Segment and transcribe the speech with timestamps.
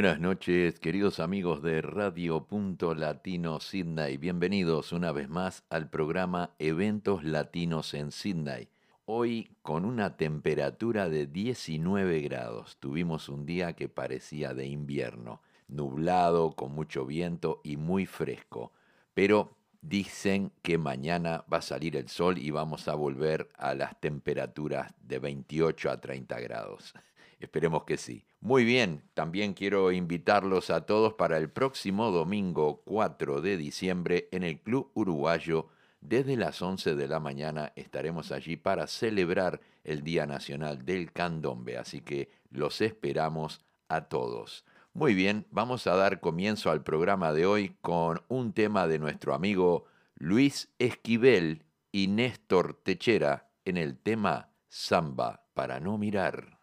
[0.00, 4.16] Buenas noches, queridos amigos de Radio Punto Latino Sydney.
[4.16, 8.70] Bienvenidos una vez más al programa Eventos Latinos en Sydney.
[9.04, 12.78] Hoy con una temperatura de 19 grados.
[12.80, 18.72] Tuvimos un día que parecía de invierno, nublado, con mucho viento y muy fresco.
[19.12, 24.00] Pero dicen que mañana va a salir el sol y vamos a volver a las
[24.00, 26.94] temperaturas de 28 a 30 grados.
[27.38, 28.24] Esperemos que sí.
[28.42, 34.44] Muy bien, también quiero invitarlos a todos para el próximo domingo 4 de diciembre en
[34.44, 35.68] el Club Uruguayo.
[36.00, 41.76] Desde las 11 de la mañana estaremos allí para celebrar el Día Nacional del Candombe,
[41.76, 44.64] así que los esperamos a todos.
[44.94, 49.34] Muy bien, vamos a dar comienzo al programa de hoy con un tema de nuestro
[49.34, 56.58] amigo Luis Esquivel y Néstor Techera en el tema Samba para no mirar.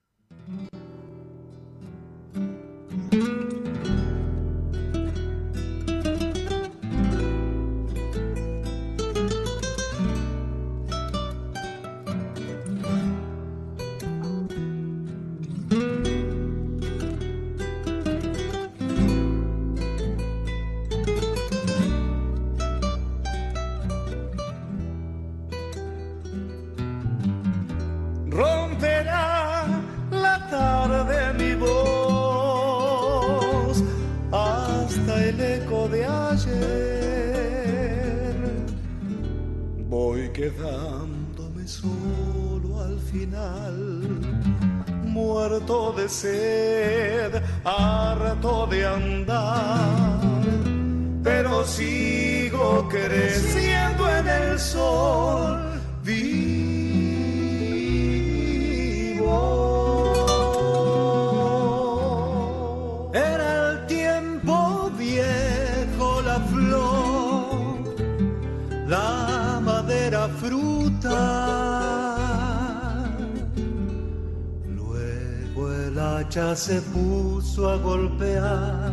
[76.57, 78.91] Se puso a golpear,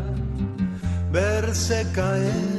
[1.10, 2.53] verse caer,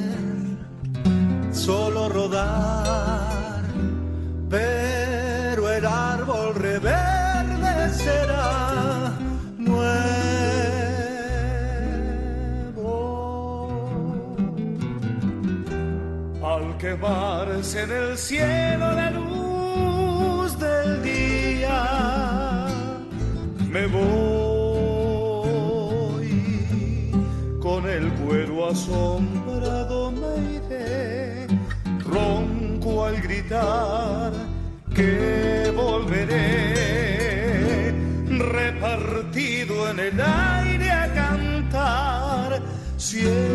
[42.97, 43.54] Siempre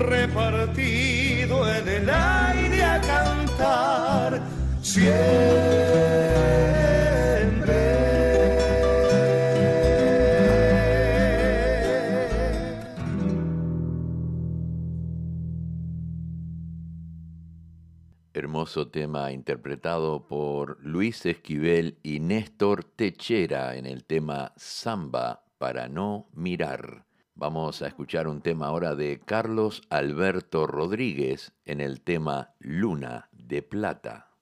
[0.00, 4.42] repartido en el aire a cantar
[4.82, 6.18] siempre.
[18.34, 26.28] Hermoso tema interpretado por Luis Esquivel y Néstor Techera en el tema Samba para no
[26.34, 27.07] mirar.
[27.40, 33.62] Vamos a escuchar un tema ahora de Carlos Alberto Rodríguez en el tema Luna de
[33.62, 34.32] Plata.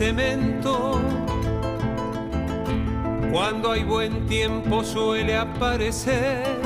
[0.00, 0.98] Cemento.
[3.30, 6.58] Cuando hay buen tiempo suele aparecer,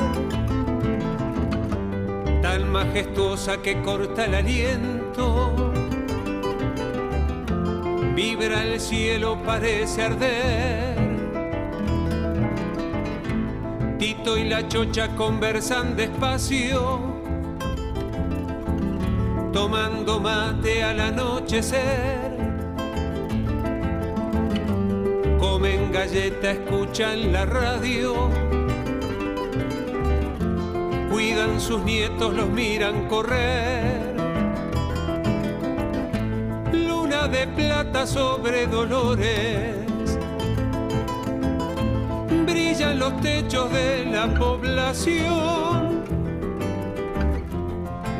[2.41, 5.73] tan majestuosa que corta el aliento.
[8.15, 10.95] Vibra el cielo, parece arder.
[13.99, 17.01] Tito y la chocha conversan despacio
[19.51, 22.14] tomando mate al anochecer.
[26.05, 28.29] Galleta, escuchan la radio.
[31.11, 34.13] Cuidan sus nietos, los miran correr.
[36.73, 39.75] Luna de plata sobre dolores.
[42.45, 46.03] Brillan los techos de la población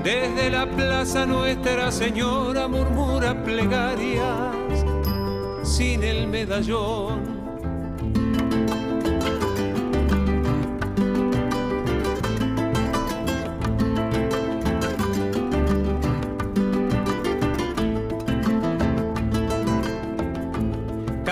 [0.03, 4.85] desde la plaza Nuestra Señora murmura plegarias
[5.63, 7.34] sin el medallón.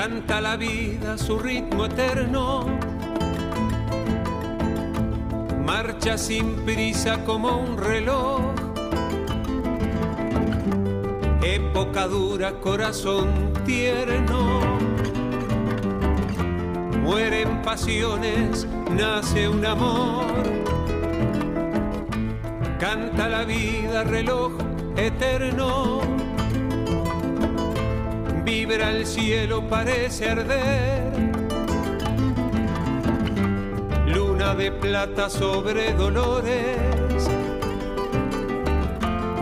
[0.03, 2.65] Canta la vida su ritmo eterno
[5.65, 8.41] marcha sin prisa como un reloj
[11.41, 14.59] época dura, corazón tierno.
[17.01, 20.25] Mueren pasiones, nace un amor.
[22.77, 24.51] Canta la vida, reloj
[24.97, 26.12] eterno.
[28.65, 31.11] Vibra el cielo, parece arder.
[34.07, 37.27] Luna de plata sobre dolores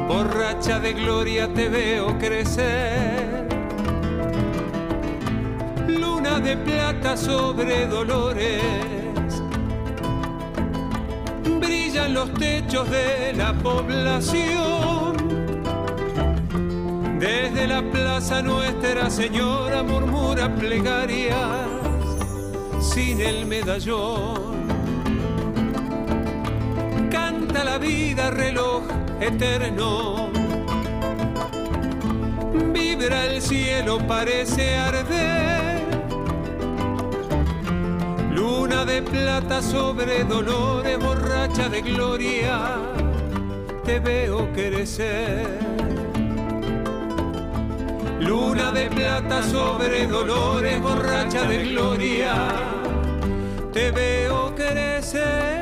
[0.08, 3.48] borracha de gloria te veo crecer.
[5.88, 8.64] Luna de plata sobre dolores,
[11.60, 14.81] brillan los techos de la población.
[17.22, 21.68] Desde la plaza Nuestra Señora murmura plegarias
[22.80, 24.68] sin el medallón.
[27.12, 28.82] Canta la vida reloj
[29.20, 30.32] eterno.
[32.74, 35.84] Vibra el cielo, parece arder.
[38.34, 42.80] Luna de plata sobre dolores, borracha de gloria,
[43.86, 45.71] te veo crecer.
[48.74, 52.34] De plata sobre dolores, borracha de gloria,
[53.74, 55.61] te veo crecer.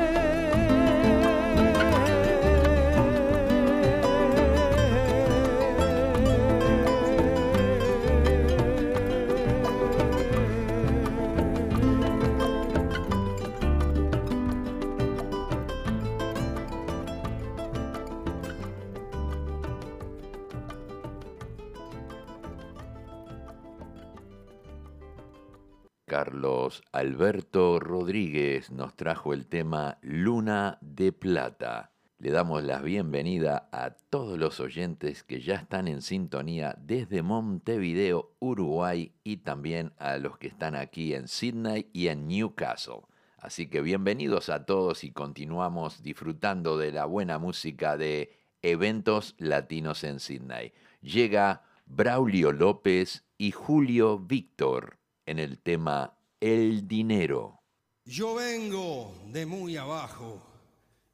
[26.20, 31.92] Carlos Alberto Rodríguez nos trajo el tema Luna de Plata.
[32.18, 38.34] Le damos la bienvenida a todos los oyentes que ya están en sintonía desde Montevideo,
[38.38, 43.00] Uruguay y también a los que están aquí en Sydney y en Newcastle.
[43.38, 50.04] Así que bienvenidos a todos y continuamos disfrutando de la buena música de eventos latinos
[50.04, 50.74] en Sydney.
[51.00, 54.99] Llega Braulio López y Julio Víctor
[55.30, 57.60] en el tema El dinero.
[58.04, 60.42] Yo vengo de muy abajo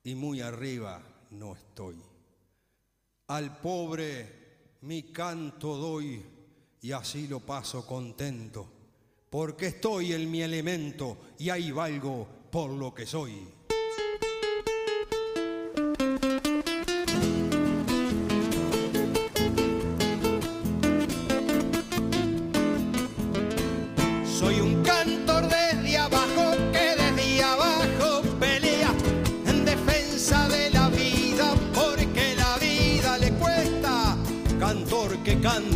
[0.02, 1.96] y muy arriba no estoy.
[3.26, 6.24] Al pobre mi canto doy
[6.80, 8.66] y así lo paso contento,
[9.28, 13.46] porque estoy en mi elemento y ahí valgo por lo que soy.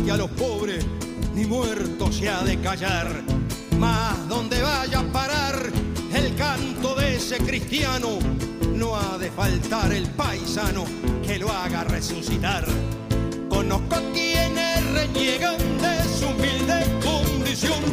[0.03, 0.85] Que a los pobres,
[1.35, 3.23] ni muerto se ha de callar.
[3.77, 5.71] Más donde vaya a parar
[6.13, 8.19] el canto de ese cristiano,
[8.75, 10.85] No ha de faltar el paisano
[11.25, 12.65] que lo haga resucitar.
[13.47, 17.83] conozco quienes reniegan de su humilde condición,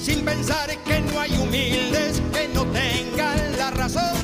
[0.00, 4.16] sin pensar que no hay humildes que no tengan la razón.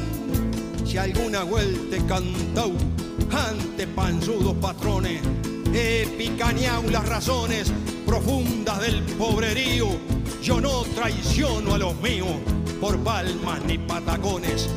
[0.84, 2.72] Si alguna vuelta he cantau
[3.30, 5.20] ante panzudos patrones,
[5.78, 7.72] he picaneado las razones
[8.04, 9.88] profundas del pobrerío.
[10.42, 12.28] Yo no traiciono a los míos
[12.80, 14.68] por palmas ni patacones.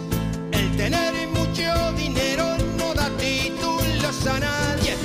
[0.51, 2.45] El tener mucho dinero
[2.77, 4.95] no da títulos a nadie.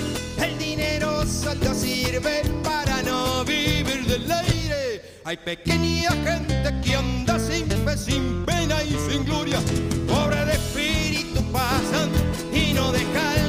[0.42, 5.02] El dinero solo sirve para no vivir del aire.
[5.24, 9.58] Hay pequeña gente que anda sin fe, sin pena y sin gloria.
[10.06, 12.10] Pobre de espíritu pasan
[12.52, 13.45] y no dejan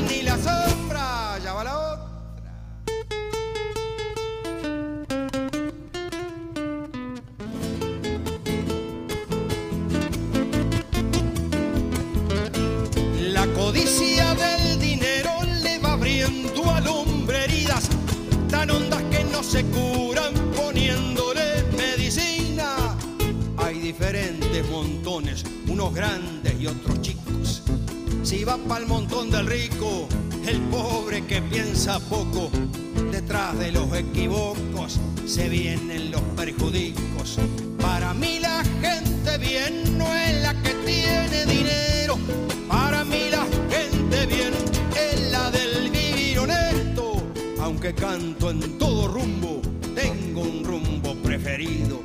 [24.64, 27.64] montones, unos grandes y otros chicos.
[28.24, 30.08] Si va pa'l montón del rico,
[30.48, 32.50] El pobre que piensa poco,
[33.12, 37.38] detrás de los equivocos se vienen los perjudicos.
[37.82, 42.18] para mí la gente bien no es la que tiene dinero.
[42.70, 44.54] Para mí la gente bien
[44.96, 47.24] es la del vivir honesto.
[47.60, 49.62] Aunque canto en todo rumbo,
[49.96, 52.02] tengo un rumbo preferido.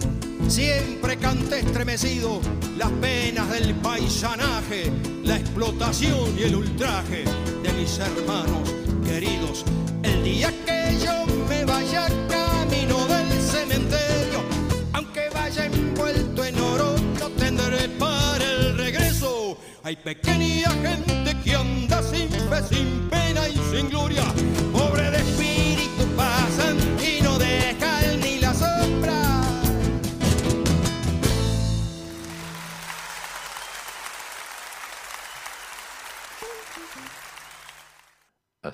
[0.53, 2.39] Siempre canté estremecido
[2.77, 4.93] Las penas del paisanaje,
[5.25, 7.25] la explotación y el ultraje
[7.63, 8.71] de mis hermanos
[9.03, 9.65] queridos.
[10.03, 14.41] el día que yo me vaya camino del cementerio.
[14.93, 19.57] Aunque vaya envuelto en oro, no tendré para el regreso.
[19.83, 24.32] Hay pequeña gente que anda sin fe, sin pena y sin gloria.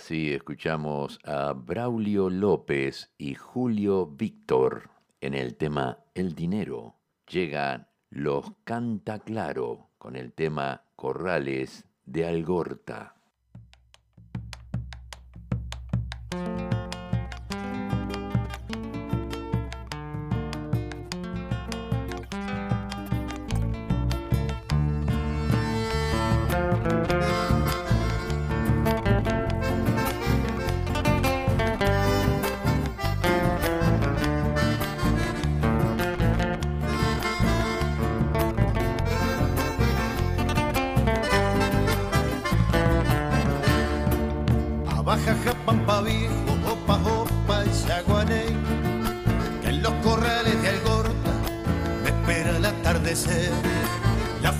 [0.08, 4.88] Así escuchamos a Braulio López y Julio Víctor
[5.20, 6.96] en el tema El dinero.
[7.30, 13.17] Llegan los Canta Claro con el tema Corrales de Algorta.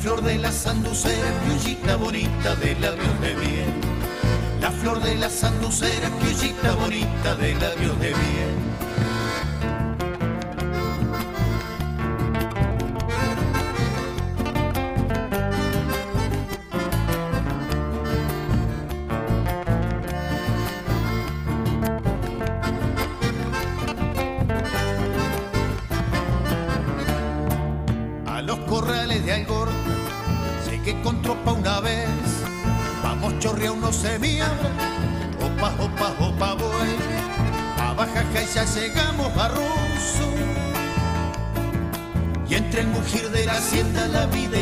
[0.08, 3.80] Flor de la sanducera, piullita bonita de labios de bien.
[4.58, 8.67] La flor de la sanducera, piullita bonita de labios de bien.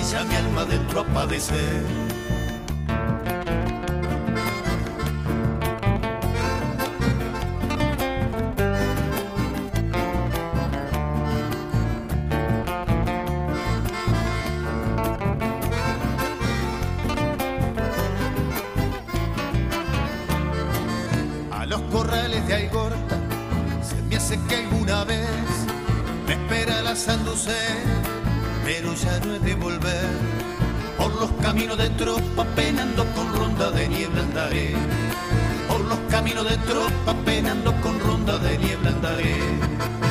[0.07, 1.85] orilla mi alma dentro a padecer.
[21.51, 22.97] A los corrales de Algorta
[23.83, 25.27] se me hace que alguna vez
[26.27, 27.96] me espera la sanducera
[28.67, 30.09] pero ya no he de volver.
[30.99, 34.75] Por los caminos de tropa penando con ronda de niebla andaré.
[35.69, 40.06] Por los caminos de tropa penando con ronda de niebla andaré.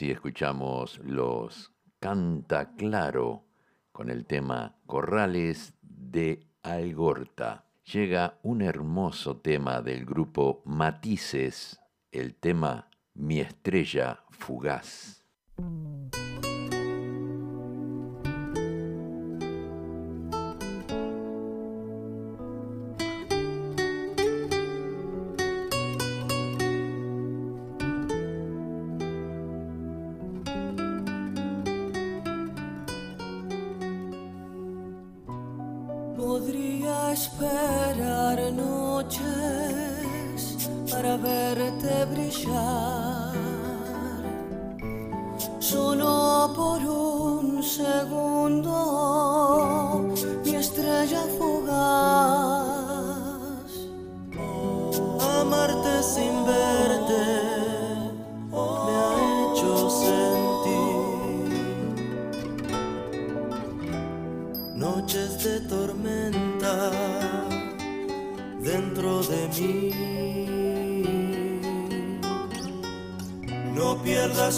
[0.00, 3.44] Así escuchamos los Canta Claro
[3.92, 7.66] con el tema Corrales de Algorta.
[7.84, 11.78] Llega un hermoso tema del grupo Matices,
[12.12, 15.22] el tema Mi estrella fugaz.
[36.20, 39.20] Podría esperar noches
[40.90, 43.32] para verte brillar.
[45.58, 46.69] Solo por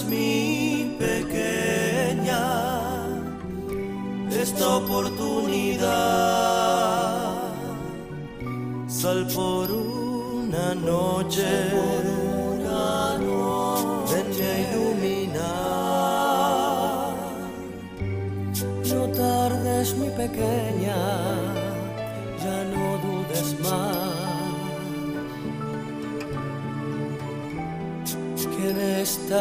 [0.04, 2.42] mi pequeña
[4.40, 5.82] esta oportunidad.
[8.88, 11.44] Sal por una noche,
[11.76, 12.04] por
[12.56, 15.42] una a iluminar.
[18.90, 20.71] No tardes, mi pequeña.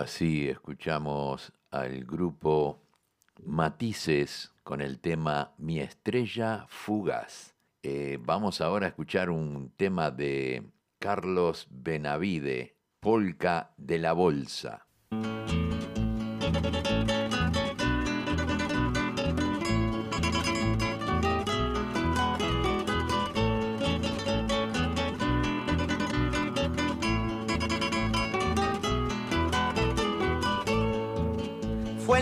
[0.00, 2.80] Así escuchamos al grupo
[3.44, 7.54] Matices con el tema Mi estrella fugaz.
[7.82, 10.62] Eh, vamos ahora a escuchar un tema de
[10.98, 14.86] Carlos Benavide, Polka de la Bolsa.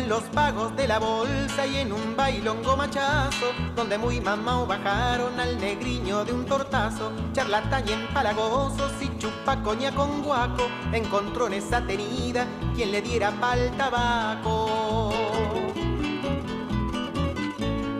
[0.08, 5.60] Los pagos de la bolsa y en un bailongo machazo, donde muy mamao bajaron al
[5.60, 11.86] negriño de un tortazo, charlatán y empalagoso, si chupa coña con guaco, encontró en esa
[11.86, 15.12] tenida quien le diera pa'l tabaco.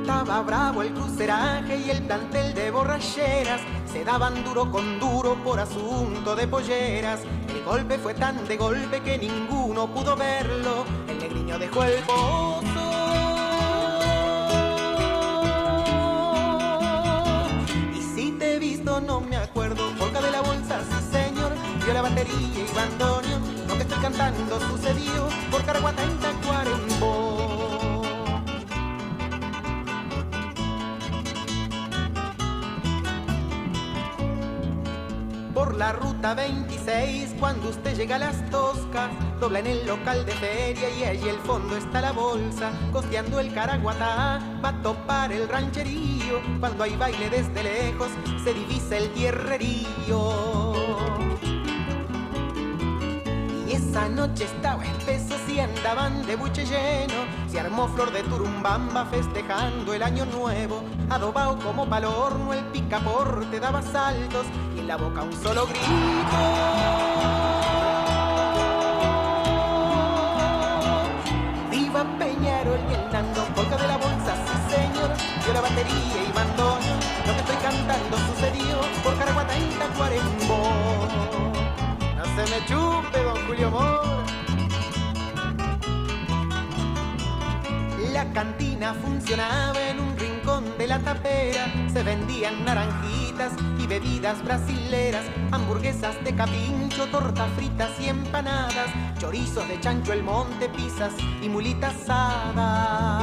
[0.00, 3.60] Estaba bravo el cruceraje y el plantel de borracheras.
[3.92, 7.20] Se daban duro con duro por asunto de polleras.
[7.68, 10.86] Golpe fue tan de golpe que ninguno pudo verlo.
[11.06, 12.64] El negriño dejó el pozo.
[17.94, 19.90] Y si te he visto no me acuerdo.
[19.98, 21.52] Polka de la bolsa, sí señor.
[21.84, 23.42] Dio la batería y bandoneón.
[23.68, 26.77] Lo que estoy cantando sucedió por Caraguatá en Tacuarembó.
[35.78, 39.10] La ruta 26 cuando usted llega a las Toscas
[39.40, 43.54] dobla en el local de feria y allí el fondo está la bolsa costeando el
[43.54, 48.08] Caraguatá va a topar el rancherío cuando hay baile desde lejos
[48.42, 50.32] se divisa el tierrerío.
[53.68, 57.14] Y esa noche estaba espeso andaban de buche lleno
[57.50, 63.58] se armó flor de turumbamba festejando el año nuevo adobado como pa'l horno el picaporte
[63.58, 65.86] daba saltos y en la boca un solo grito
[71.70, 75.10] Viva Peñarol y el Nando, polka de la bolsa, sí señor,
[75.42, 80.70] dio la batería y bandoneón, lo que estoy cantando sucedió por Caraguatá en Tacuarembó.
[82.16, 84.27] No se me chupe, don Julio Mora.
[88.18, 91.72] La cantina funcionaba en un rincón de la tapera.
[91.92, 99.78] Se vendían naranjitas y bebidas brasileras, hamburguesas de capincho, tortas fritas y empanadas, chorizos de
[99.78, 103.22] chancho el monte, pizzas y mulita asada.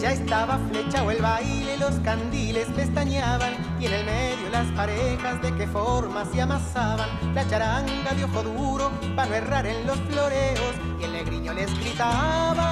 [0.00, 5.54] Ya estaba flechado el baile, los candiles pestañeaban y en el medio las parejas de
[5.56, 7.08] qué forma se amasaban.
[7.34, 11.72] La charanga de ojo duro para no errar en los floreos y el negriño les
[11.80, 12.68] gritaba.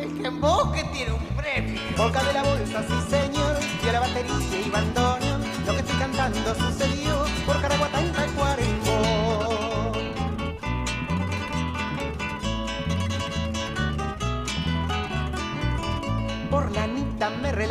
[0.00, 1.80] El que emboque tiene un premio.
[1.96, 5.42] Boca de la bolsa, sí señor, y a la batería y bandoneón.
[5.66, 8.00] Lo que estoy cantando sucedió por Caraguatá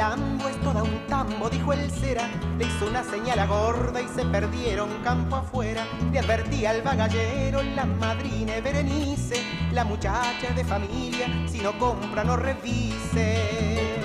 [0.06, 2.30] relambo, es toda un tambo, dijo el cera.
[2.58, 5.86] Le hizo una señal a gorda y se perdieron campo afuera.
[6.12, 9.42] Le advertía al bagallero, la madrina Berenice,
[9.72, 14.00] la muchacha de familia, si no compra no revise.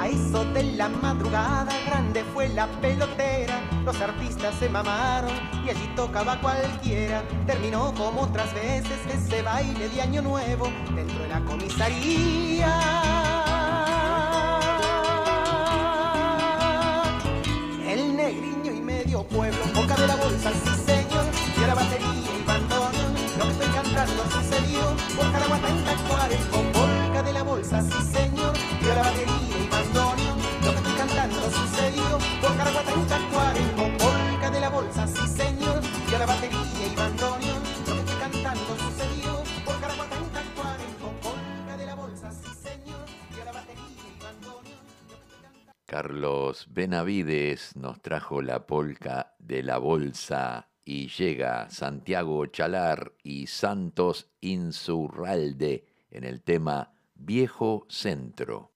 [0.00, 3.53] A eso de la madrugada grande fue la pelotera.
[3.84, 5.30] Los artistas se mamaron
[5.64, 7.22] y allí tocaba cualquiera.
[7.46, 13.43] Terminó como otras veces ese baile de Año Nuevo dentro de la comisaría.
[46.68, 55.86] Benavides nos trajo la polca de la bolsa y llega Santiago Chalar y Santos Insurralde
[56.10, 58.72] en el tema Viejo Centro.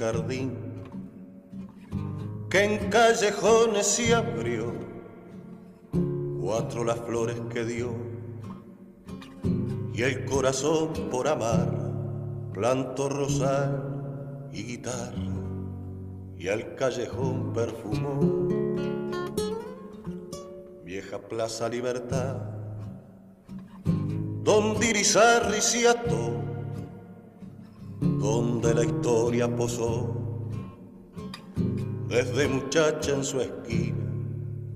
[0.00, 0.56] Jardín,
[2.48, 4.72] que en callejones se abrió,
[6.40, 7.90] cuatro las flores que dio,
[9.92, 11.68] y el corazón por amar,
[12.54, 15.34] plantó rosal y guitarra,
[16.38, 18.48] y al callejón perfumó,
[20.82, 22.36] vieja plaza libertad,
[24.42, 26.49] donde Irizarri se ató
[28.00, 30.16] donde la historia posó.
[32.08, 34.04] Desde muchacha en su esquina,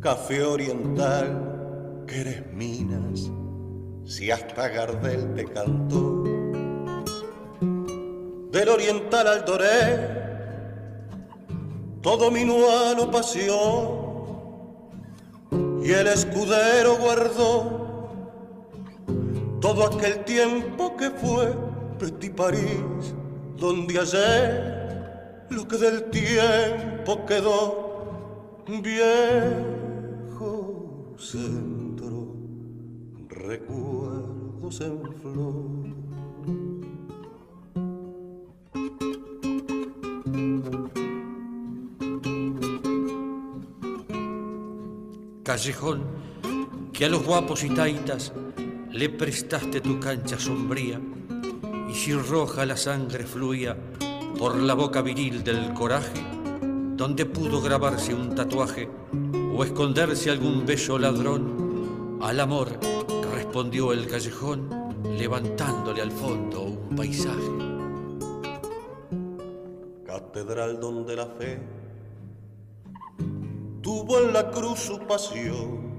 [0.01, 3.31] café oriental, que eres minas,
[4.05, 6.23] si hasta Gardel te cantó.
[8.53, 10.25] Del oriental al doré,
[12.03, 14.05] todo minuano pasión,
[15.83, 17.85] y el escudero guardó
[19.61, 23.15] todo aquel tiempo que fue Petit París
[23.57, 27.85] donde ayer lo que del tiempo quedó
[28.83, 29.55] viejo
[31.19, 32.35] centro,
[33.29, 35.95] recuerdos en flor.
[45.43, 46.03] Callejón,
[46.93, 48.33] que a los guapos y taitas
[48.91, 51.01] le prestaste tu cancha sombría
[51.95, 53.77] si roja la sangre fluía
[54.37, 56.27] por la boca viril del coraje,
[56.97, 58.91] donde pudo grabarse un tatuaje
[59.57, 62.81] o esconderse algún beso ladrón, al amor
[63.33, 64.69] respondió el callejón
[65.17, 67.53] levantándole al fondo un paisaje.
[70.05, 71.63] Catedral donde la fe
[73.83, 75.95] tuvo en la cruz su pasión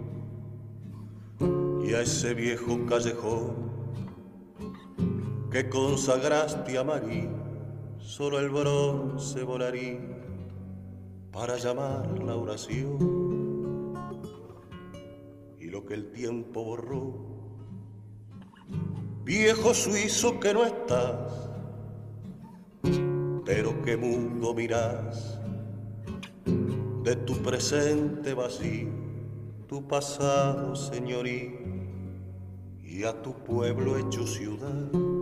[1.86, 3.65] y a ese viejo callejón
[5.56, 7.30] que consagraste a María,
[7.98, 10.02] solo el bronce volaría
[11.32, 13.94] para llamar la oración.
[15.58, 17.14] Y lo que el tiempo borró,
[19.24, 21.50] viejo suizo que no estás,
[23.46, 25.40] pero que mundo mirás
[27.02, 28.90] de tu presente vacío,
[29.70, 31.54] tu pasado señoría
[32.84, 35.15] y a tu pueblo hecho ciudad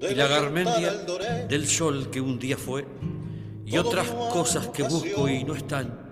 [0.00, 0.92] y la garmendia
[1.48, 2.86] del sol que un día fue
[3.64, 6.06] y otras cosas que busco y no están.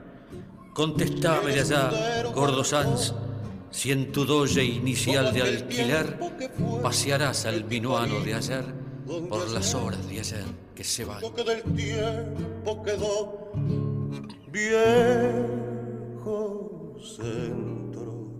[0.74, 3.14] Contestame de allá, gordo Sanz,
[3.70, 6.18] si en tu doye inicial de alquiler
[6.82, 8.64] pasearás al minuano de ayer
[9.28, 10.44] por las horas de ayer
[10.74, 11.22] que se van.
[11.22, 13.52] del tiempo quedó
[14.52, 15.86] viejo
[17.00, 18.30] centro,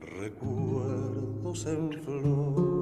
[0.00, 2.81] recuerdos en flor.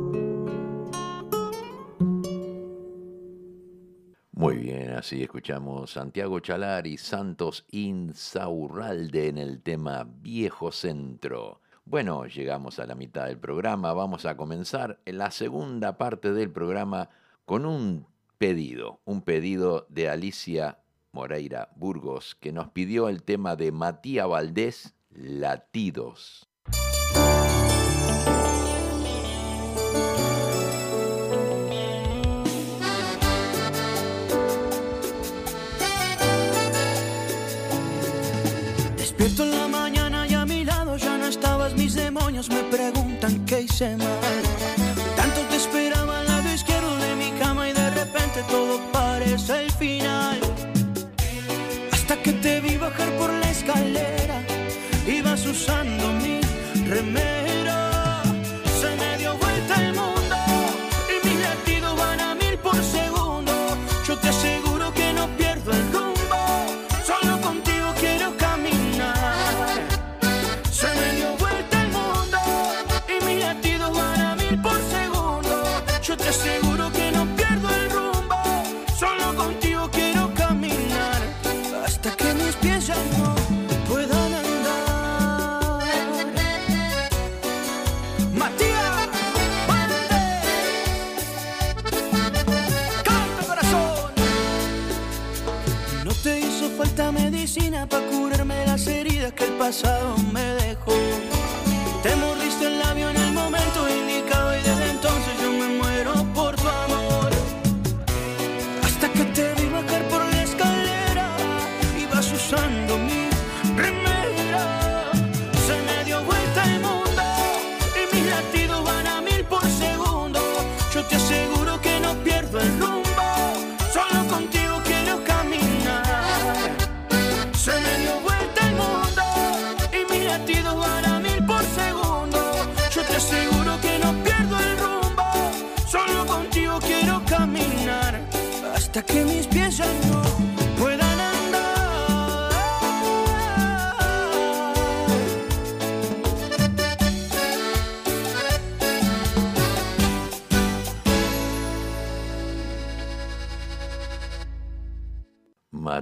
[4.40, 11.60] Muy bien, así escuchamos Santiago Chalar y Santos Insaurralde en el tema Viejo Centro.
[11.84, 17.10] Bueno, llegamos a la mitad del programa, vamos a comenzar la segunda parte del programa
[17.44, 18.06] con un
[18.38, 20.78] pedido, un pedido de Alicia
[21.12, 26.49] Moreira Burgos, que nos pidió el tema de Matías Valdés, Latidos.
[42.48, 44.42] Me preguntan qué hice mal.
[45.14, 49.72] Tanto te esperaba al lado izquierdo de mi cama y de repente todo parece el
[49.72, 50.40] final.
[51.92, 54.40] Hasta que te vi bajar por la escalera,
[55.06, 56.40] ibas usando mi
[56.88, 57.49] remera.
[99.70, 100.59] Pasado me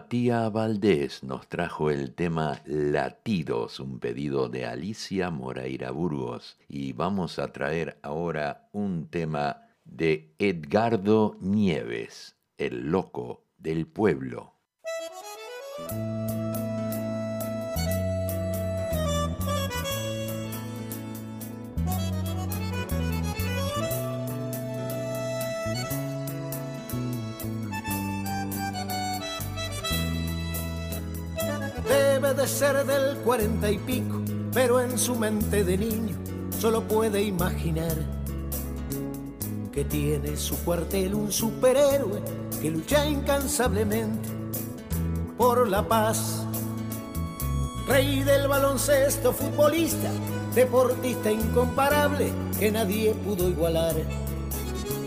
[0.09, 6.57] Matías Valdés nos trajo el tema Latidos, un pedido de Alicia Moreira Burgos.
[6.67, 14.55] Y vamos a traer ahora un tema de Edgardo Nieves, el loco del pueblo.
[32.29, 34.21] De ser del cuarenta y pico,
[34.53, 36.15] pero en su mente de niño
[36.57, 37.97] solo puede imaginar
[39.73, 42.23] que tiene su cuartel un superhéroe
[42.61, 44.29] que lucha incansablemente
[45.39, 46.45] por la paz.
[47.89, 50.11] Rey del baloncesto, futbolista,
[50.55, 53.97] deportista incomparable que nadie pudo igualar.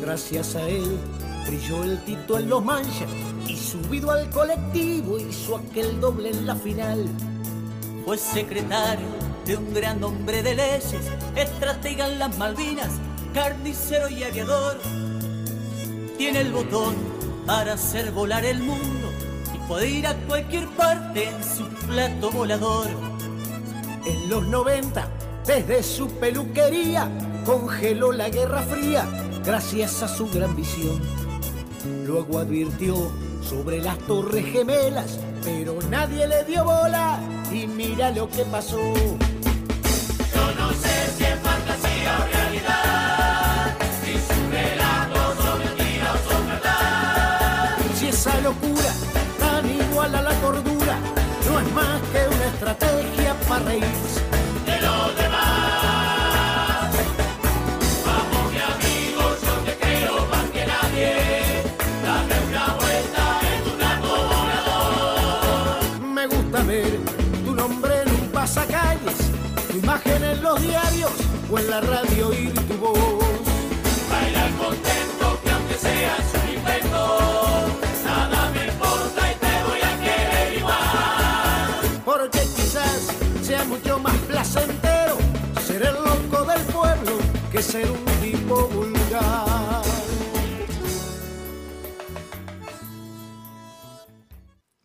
[0.02, 0.98] Gracias a él
[1.46, 3.10] brilló el Tito en los manchas
[3.48, 7.06] y subido al colectivo hizo aquel doble en la final.
[8.06, 9.08] Fue secretario
[9.46, 10.96] de un gran hombre de leyes,
[11.36, 12.92] estratega en las Malvinas,
[13.34, 14.80] carnicero y aviador.
[16.18, 16.96] Tiene el botón
[17.46, 19.10] para hacer volar el mundo
[19.54, 22.88] y puede ir a cualquier parte en su plato volador.
[24.06, 25.08] En los 90,
[25.46, 27.10] desde su peluquería,
[27.46, 29.08] congeló la Guerra Fría
[29.44, 31.02] gracias a su gran visión.
[32.06, 37.20] Luego advirtió sobre las torres gemelas, pero nadie le dio bola
[37.52, 38.78] y mira lo que pasó.
[38.78, 46.48] Yo no sé si es fantasía o realidad, si sus relatos son mentiras o son
[46.48, 47.78] verdad.
[47.96, 48.94] Si esa locura
[49.40, 50.98] tan igual a la cordura
[51.48, 54.11] no es más que una estrategia para reírse.
[83.66, 85.18] Mucho más placentero
[85.62, 87.18] ser el loco del pueblo
[87.52, 89.84] que ser un tipo vulgar.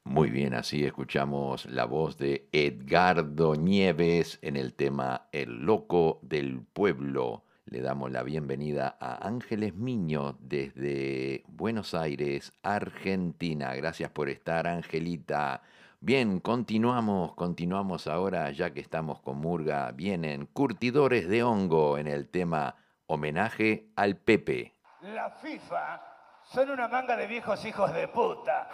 [0.05, 6.61] Muy bien, así escuchamos la voz de Edgardo Nieves en el tema El Loco del
[6.61, 7.46] Pueblo.
[7.69, 13.75] Le damos la bienvenida a Ángeles Miño desde Buenos Aires, Argentina.
[13.75, 15.63] Gracias por estar, Angelita.
[15.99, 19.91] Bien, continuamos, continuamos ahora, ya que estamos con Murga.
[19.91, 22.77] Vienen curtidores de hongo en el tema
[23.09, 24.75] Homenaje al Pepe.
[25.03, 26.01] La FIFA
[26.45, 28.69] son una manga de viejos hijos de puta.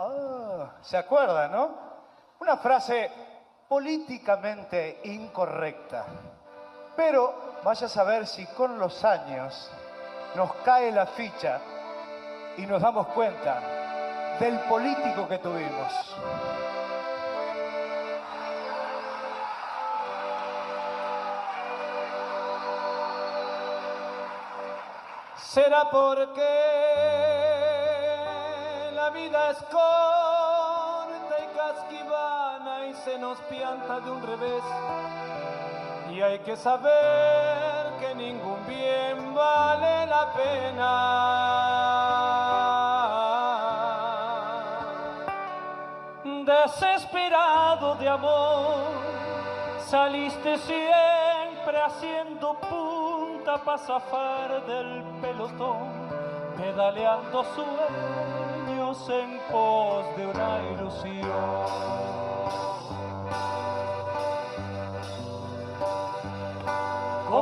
[0.00, 1.78] Ah, ¿Se acuerdan, no?
[2.40, 3.12] Una frase
[3.68, 6.04] políticamente incorrecta.
[6.96, 9.70] Pero vaya a saber si con los años
[10.36, 11.60] nos cae la ficha
[12.58, 15.92] y nos damos cuenta del político que tuvimos.
[25.36, 26.42] Será porque
[28.94, 34.64] la vida es corta y casquivana y se nos pianta de un revés.
[36.14, 40.90] Y hay que saber que ningún bien vale la pena.
[46.44, 48.76] Desesperado de amor,
[49.88, 55.88] saliste siempre haciendo punta para zafar del pelotón,
[56.56, 62.23] pedaleando sueños en pos de una ilusión.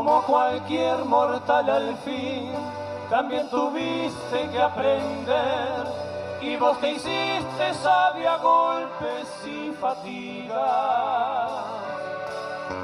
[0.03, 2.50] Como cualquier mortal al fin,
[3.09, 5.86] también tuviste que aprender
[6.40, 11.53] y vos te hiciste sabia golpes y fatigas.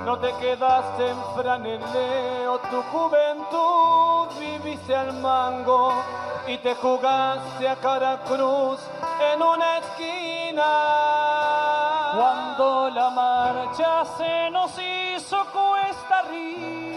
[0.05, 5.93] No te quedaste en franeleo, tu juventud viviste al mango
[6.47, 8.79] y te jugaste a cara cruz
[9.33, 10.71] en una esquina.
[12.15, 16.88] Cuando la marcha se nos hizo cuesta arriba,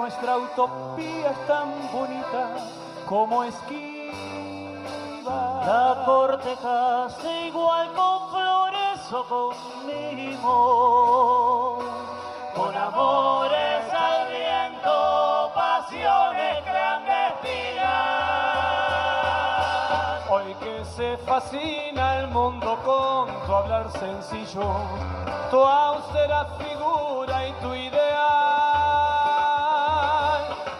[0.00, 2.56] nuestra utopía es tan bonita
[3.06, 4.00] como esquiva.
[5.66, 10.48] La cortejaste igual con flores o conmigo,
[12.54, 17.90] con amores al viento, pasiones clandestinas.
[20.30, 24.64] Hoy que se fascina el mundo con tu hablar sencillo,
[25.50, 28.09] tu austera figura y tu ideal.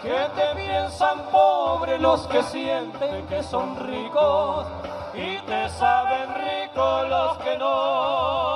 [0.01, 4.65] Que te piensan pobre los que sienten que son ricos
[5.13, 8.50] y te saben ricos los que no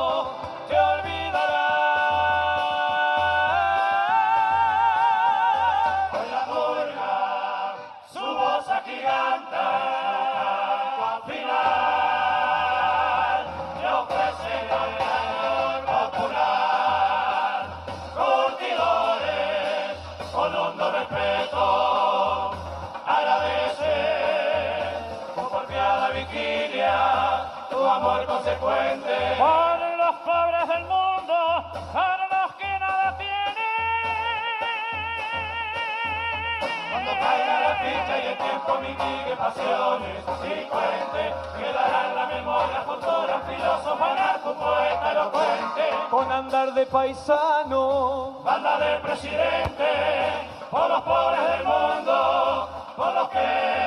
[38.73, 45.89] mitigue pasiones y cuente, quedará en la memoria futura filósofo, anarco, poeta elocuente.
[46.09, 53.84] Con andar de paisano, Banda de presidente, por los pobres del mundo, por los que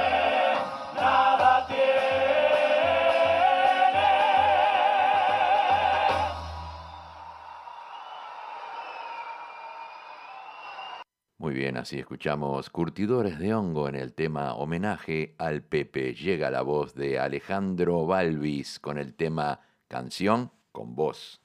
[11.59, 16.14] bien, así escuchamos Curtidores de Hongo en el tema Homenaje al Pepe.
[16.14, 21.40] Llega la voz de Alejandro Balvis con el tema Canción con voz.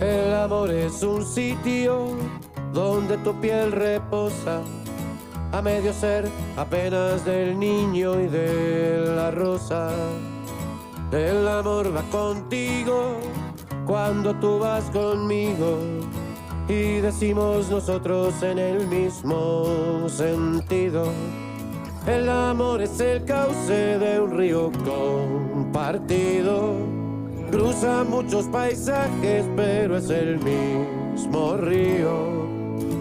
[0.00, 2.16] El amor es un sitio
[2.72, 4.62] donde tu piel reposa,
[5.52, 9.90] a medio ser apenas del niño y de la rosa.
[11.12, 13.20] El amor va contigo
[13.86, 15.78] cuando tú vas conmigo
[16.68, 21.04] y decimos nosotros en el mismo sentido.
[22.06, 26.74] El amor es el cauce de un río compartido.
[27.50, 32.46] Cruza muchos paisajes, pero es el mismo río.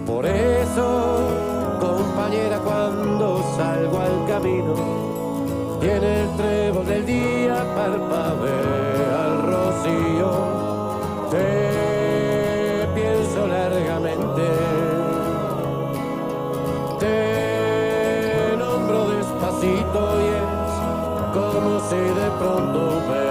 [0.06, 1.51] Por eso,
[1.82, 4.76] compañera, cuando salgo al camino,
[5.82, 10.32] y en el trébol del día parpadea el rocío,
[11.32, 14.44] te pienso largamente.
[17.00, 20.52] Te nombro despacito y es
[21.34, 22.80] como si de pronto
[23.10, 23.31] me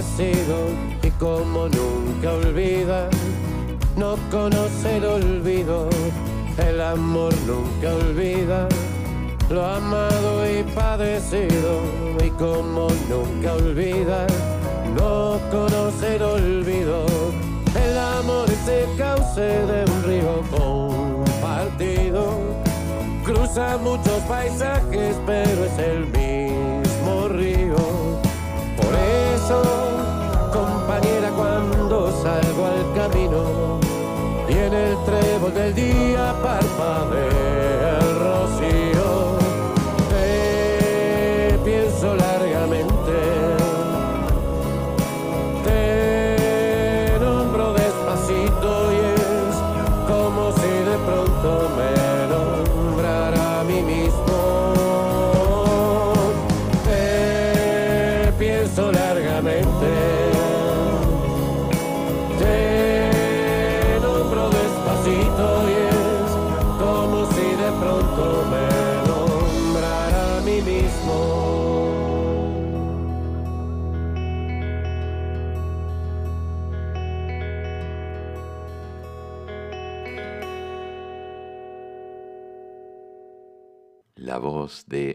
[0.00, 3.10] y como nunca olvida
[3.96, 5.90] no conoce el olvido.
[6.56, 8.66] El amor nunca olvida
[9.50, 11.82] lo amado y padecido
[12.24, 14.26] y como nunca olvida
[14.96, 17.04] no conoce el olvido.
[17.74, 22.38] El amor es el cauce de un río compartido
[23.24, 26.29] Cruza muchos paisajes, pero es el mismo
[31.90, 33.80] salgo al camino
[34.48, 37.79] y en el trébol del día parpadea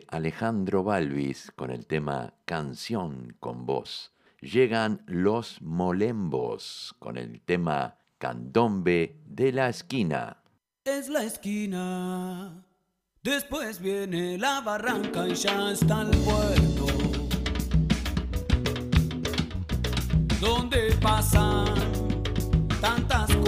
[0.09, 4.13] Alejandro Balvis con el tema Canción con voz.
[4.41, 10.43] Llegan los molembos con el tema Candombe de la esquina.
[10.83, 12.63] Es la esquina.
[13.23, 16.85] Después viene la barranca y ya está el puerto.
[20.39, 21.73] Donde pasan
[22.79, 23.44] tantas cosas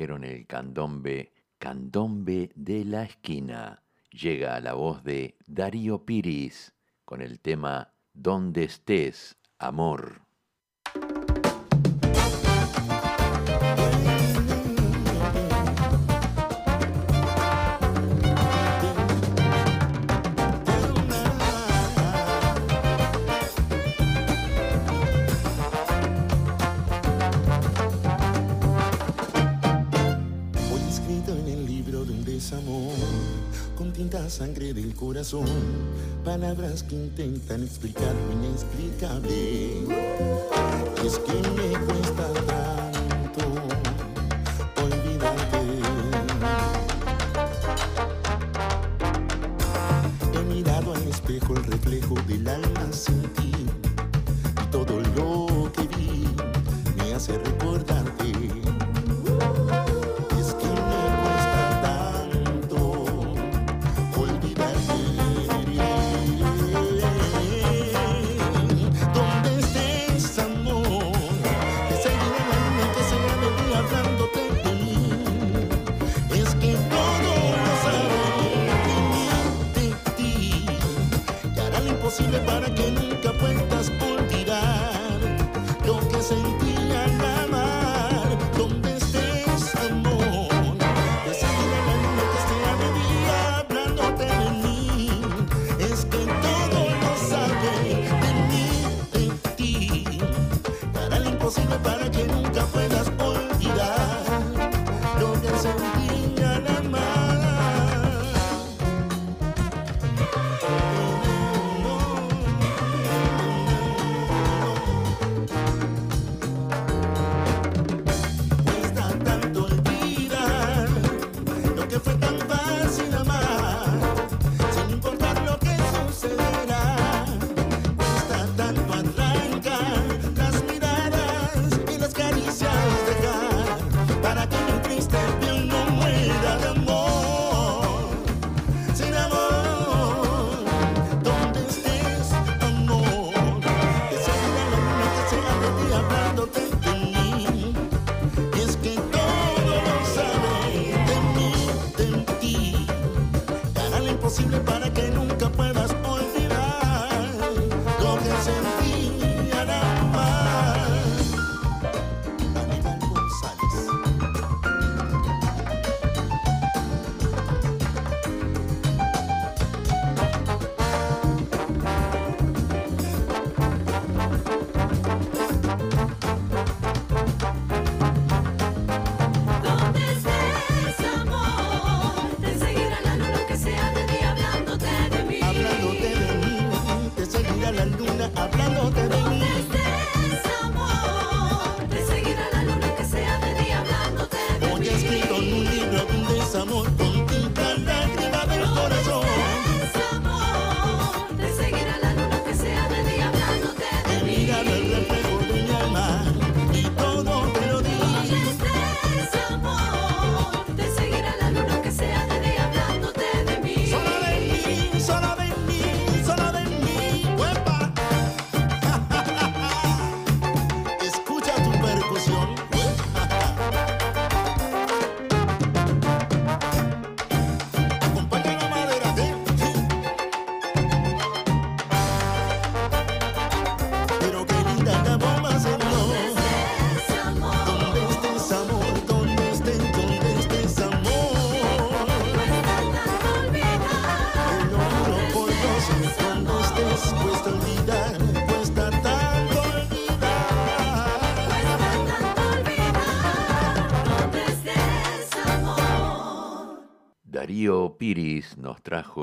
[0.00, 3.82] el candombe, candombe de la esquina.
[4.10, 6.72] Llega a la voz de Darío Piris
[7.04, 10.22] con el tema Donde estés, amor.
[34.74, 35.46] del corazón,
[36.24, 39.84] palabras que intentan explicar lo inexplicable.
[41.04, 43.42] Es que me cuesta tanto
[44.82, 45.58] olvidarte.
[50.34, 53.59] He mirado al espejo el reflejo del alma sin ti.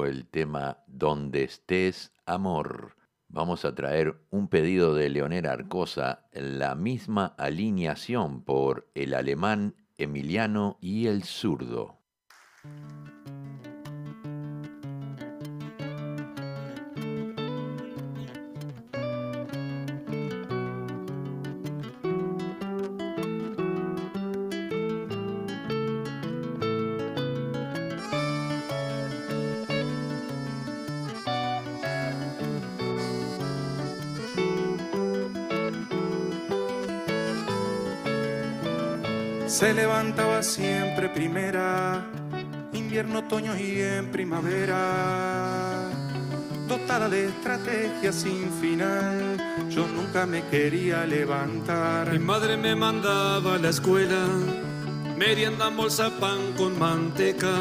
[0.08, 2.96] el tema Donde estés, amor.
[3.28, 10.78] Vamos a traer un pedido de Leonel Arcosa, la misma alineación por el alemán Emiliano
[10.82, 11.97] y el zurdo.
[40.48, 42.06] siempre primera,
[42.72, 45.90] invierno, otoño y en primavera.
[46.68, 49.38] Dotada de estrategia sin final,
[49.70, 52.12] yo nunca me quería levantar.
[52.12, 54.26] Mi madre me mandaba a la escuela,
[55.18, 57.56] merienda, bolsa, pan con manteca.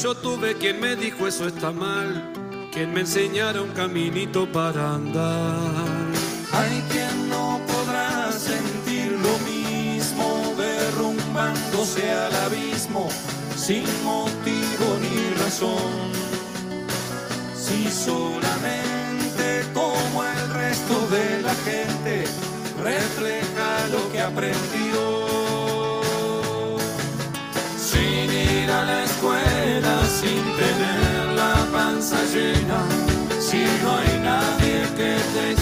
[0.00, 2.32] Yo tuve quien me dijo eso está mal,
[2.72, 6.04] quien me enseñara un caminito para andar.
[12.02, 13.08] abismo
[13.56, 16.12] sin motivo ni razón.
[17.56, 22.24] Si solamente como el resto de la gente
[22.82, 26.00] refleja lo que aprendió.
[27.78, 32.80] Sin ir a la escuela, sin tener la panza llena,
[33.40, 35.52] si no hay nadie que te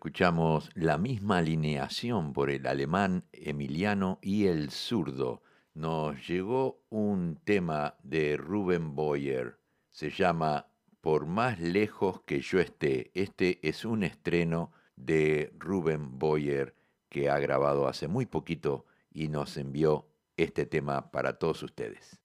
[0.00, 5.42] escuchamos la misma alineación por el alemán Emiliano y el zurdo.
[5.74, 9.58] Nos llegó un tema de Ruben Boyer.
[9.90, 10.72] Se llama
[11.02, 13.10] Por más lejos que yo esté.
[13.12, 16.74] Este es un estreno de Ruben Boyer
[17.10, 22.22] que ha grabado hace muy poquito y nos envió este tema para todos ustedes.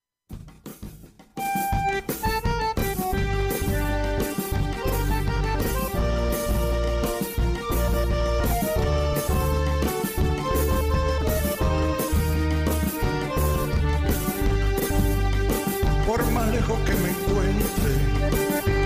[16.74, 17.94] que me encuentre,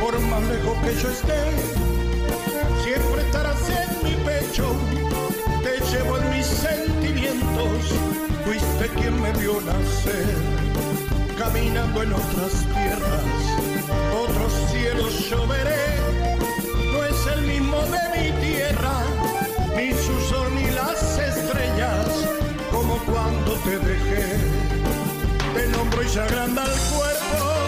[0.02, 1.44] por más lejos que yo esté,
[2.84, 4.76] siempre estarás en mi pecho,
[5.64, 7.78] te llevo en mis sentimientos,
[8.44, 10.36] fuiste quien me vio nacer,
[11.38, 13.24] caminando en otras tierras,
[14.14, 15.96] otros cielos lloveré.
[16.92, 19.04] no es el mismo de mi tierra,
[19.78, 22.08] ni su sol ni las estrellas,
[22.72, 24.26] como cuando te dejé,
[25.54, 27.59] te nombro y se agranda el cuerpo.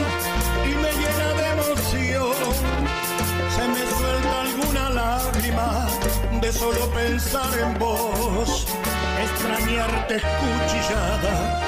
[6.42, 8.68] de solo pensar en vos.
[9.24, 11.62] Extrañarte cuchillada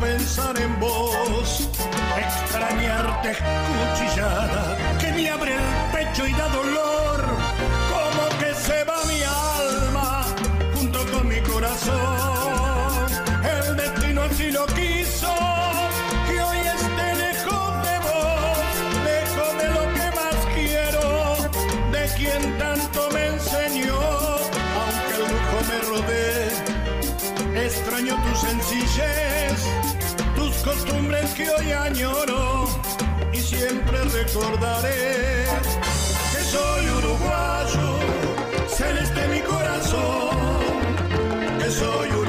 [0.00, 1.68] pensar en vos,
[2.16, 4.95] extrañarte cuchillada
[28.36, 29.58] sencillez,
[30.36, 32.68] tus costumbres que hoy añoro
[33.32, 35.46] y siempre recordaré
[36.32, 37.98] que soy uruguayo,
[38.68, 40.36] celeste mi corazón,
[41.58, 42.25] que soy uruguayo.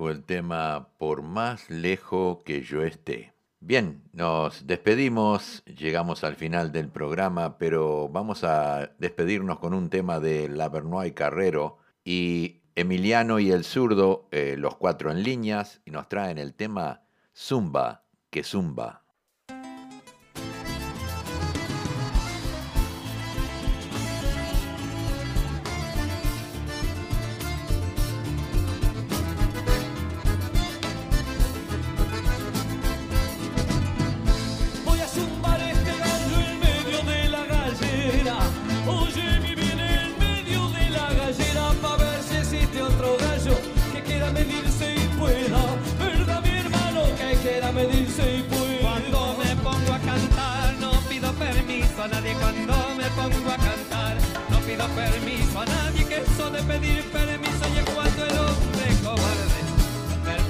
[0.00, 3.32] el tema Por más lejos que yo esté.
[3.60, 10.20] Bien, nos despedimos, llegamos al final del programa, pero vamos a despedirnos con un tema
[10.20, 16.08] de Lavernois Carrero y Emiliano y el zurdo, eh, los cuatro en líneas, y nos
[16.08, 17.02] traen el tema
[17.34, 19.03] Zumba, que Zumba.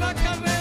[0.04, 0.53] la carrera.